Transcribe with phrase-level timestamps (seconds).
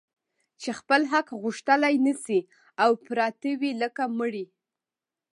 [0.61, 2.39] چي خپل حق غوښتلای نه سي
[2.83, 4.45] او پراته وي لکه مړي